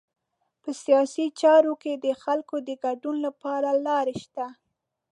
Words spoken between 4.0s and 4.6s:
شته.